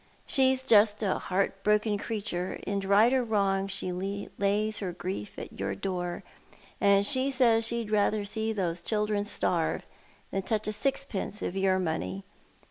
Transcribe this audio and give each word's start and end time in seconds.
She's 0.25 0.63
just 0.63 1.03
a 1.03 1.19
heart 1.19 1.61
broken 1.61 1.99
creature, 1.99 2.59
and, 2.65 2.83
right 2.83 3.13
or 3.13 3.23
wrong, 3.23 3.67
she 3.67 3.91
lays 3.91 4.79
her 4.79 4.91
grief 4.93 5.37
at 5.37 5.59
your 5.59 5.75
door, 5.75 6.23
and 6.81 7.05
she 7.05 7.29
says 7.29 7.67
she'd 7.67 7.91
rather 7.91 8.25
see 8.25 8.51
those 8.51 8.81
children 8.81 9.23
starve 9.23 9.85
than 10.31 10.41
touch 10.41 10.67
a 10.67 10.71
sixpence 10.71 11.43
of 11.43 11.55
your 11.55 11.77
money. 11.77 12.25